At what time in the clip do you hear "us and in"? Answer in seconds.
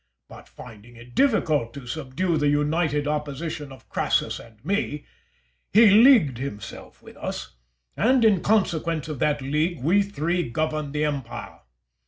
7.17-8.41